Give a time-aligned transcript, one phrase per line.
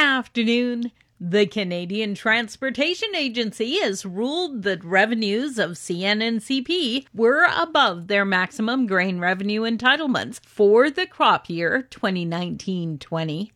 [0.00, 0.92] afternoon.
[1.20, 9.18] The Canadian Transportation Agency has ruled that revenues of CN were above their maximum grain
[9.18, 13.50] revenue entitlements for the crop year 2019-20.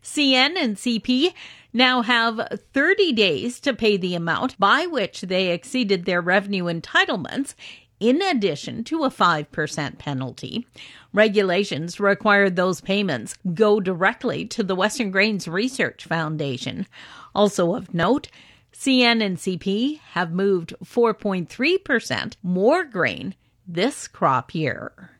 [0.00, 1.34] CN and CP
[1.72, 7.54] now have 30 days to pay the amount by which they exceeded their revenue entitlements
[8.00, 10.66] in addition to a 5% penalty.
[11.12, 16.86] Regulations require those payments go directly to the Western Grains Research Foundation.
[17.34, 18.28] Also of note,
[18.72, 23.34] CN and CP have moved 4.3% more grain
[23.68, 25.10] this crop year.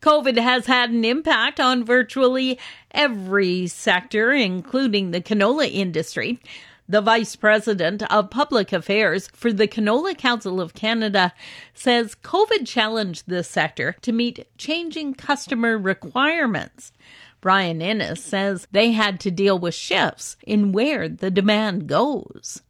[0.00, 2.58] COVID has had an impact on virtually
[2.90, 6.40] every sector, including the canola industry.
[6.86, 11.32] The Vice President of Public Affairs for the Canola Council of Canada
[11.72, 16.92] says COVID challenged this sector to meet changing customer requirements.
[17.40, 22.60] Brian Innes says they had to deal with shifts in where the demand goes.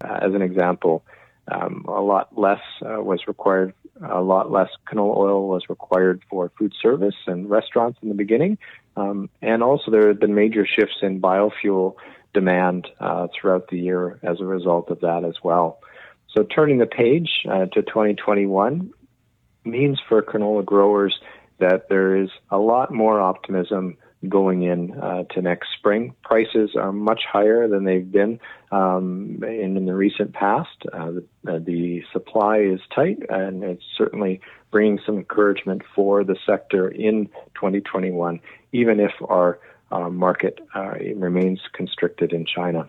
[0.00, 1.02] Uh, as an example,
[1.50, 3.74] um, a lot less uh, was required,
[4.08, 8.58] a lot less canola oil was required for food service and restaurants in the beginning.
[8.96, 11.96] Um, and also, there have been major shifts in biofuel
[12.32, 15.80] demand uh, throughout the year as a result of that as well.
[16.34, 18.92] So turning the page uh, to 2021
[19.64, 21.18] means for canola growers
[21.58, 23.96] that there is a lot more optimism
[24.28, 26.14] going in uh, to next spring.
[26.22, 28.38] Prices are much higher than they've been
[28.70, 30.68] um, in, in, the recent past.
[30.92, 36.36] Uh, the, uh, the, supply is tight, and it's certainly bringing some encouragement for the
[36.46, 38.40] sector in 2021,
[38.72, 39.58] even if our
[39.90, 42.88] market uh, remains constricted in China.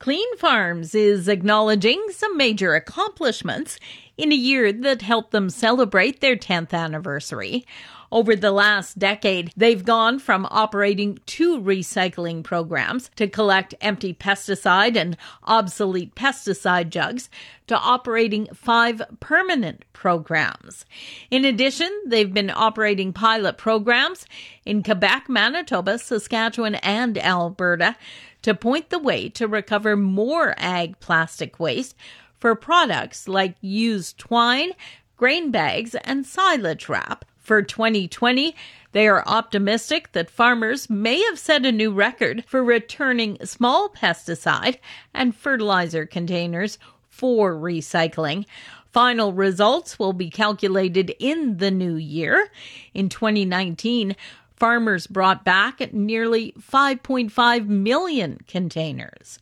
[0.00, 3.78] Cleanfarms is acknowledging some major accomplishments
[4.16, 7.66] in a year that helped them celebrate their 10th anniversary.
[8.10, 14.96] Over the last decade, they've gone from operating two recycling programs to collect empty pesticide
[14.96, 17.28] and obsolete pesticide jugs
[17.66, 20.86] to operating five permanent programs.
[21.30, 24.26] In addition, they've been operating pilot programs
[24.64, 27.96] in Quebec, Manitoba, Saskatchewan, and Alberta
[28.42, 31.94] to point the way to recover more ag plastic waste
[32.38, 34.72] for products like used twine,
[35.16, 38.54] grain bags, and silage wrap for 2020,
[38.92, 44.78] they are optimistic that farmers may have set a new record for returning small pesticide
[45.12, 46.78] and fertilizer containers
[47.08, 48.46] for recycling.
[48.92, 52.50] Final results will be calculated in the new year.
[52.94, 54.16] In 2019,
[54.60, 59.38] farmers brought back nearly 5.5 million containers.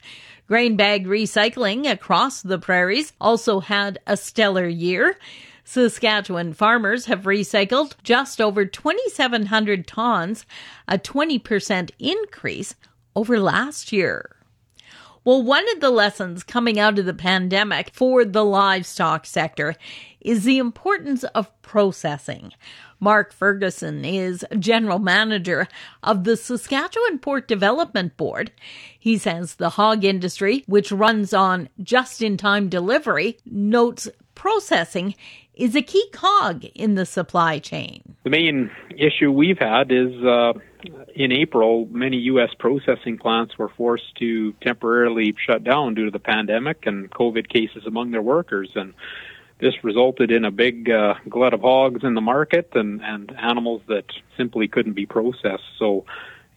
[0.47, 5.19] Grain bag recycling across the prairies also had a stellar year.
[5.65, 10.47] Saskatchewan farmers have recycled just over 2,700 tons,
[10.87, 12.75] a 20% increase
[13.15, 14.38] over last year.
[15.29, 19.75] Well, one of the lessons coming out of the pandemic for the livestock sector
[20.23, 22.55] is the importance of processing.
[22.99, 25.69] Mark Ferguson is general manager
[26.03, 28.53] of the Saskatchewan Pork Development Board.
[28.99, 35.15] He says the hog industry, which runs on just in time delivery, notes processing
[35.55, 38.17] is a key cog in the supply chain.
[38.25, 40.53] The main issue we've had is uh,
[41.15, 42.51] in April, many U.S.
[42.59, 47.83] processing plants were forced to temporarily shut down due to the pandemic and COVID cases
[47.87, 48.71] among their workers.
[48.77, 48.95] And
[49.61, 53.83] this resulted in a big uh, glut of hogs in the market and, and animals
[53.89, 54.05] that
[54.37, 55.65] simply couldn't be processed.
[55.79, 56.05] So,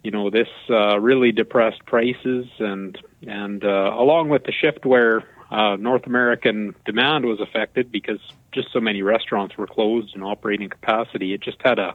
[0.04, 5.24] you know, this uh, really depressed prices and and uh, along with the shift where
[5.52, 8.20] uh, North American demand was affected because
[8.52, 11.34] just so many restaurants were closed and operating capacity.
[11.34, 11.94] It just had a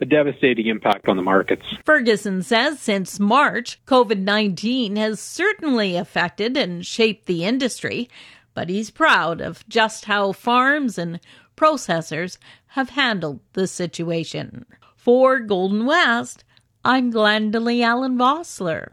[0.00, 1.64] a devastating impact on the markets.
[1.84, 8.08] Ferguson says since March, COVID 19 has certainly affected and shaped the industry,
[8.54, 11.20] but he's proud of just how farms and
[11.56, 12.38] processors
[12.68, 14.64] have handled the situation.
[14.96, 16.44] For Golden West,
[16.84, 18.92] I'm Glendalee Allen Vossler.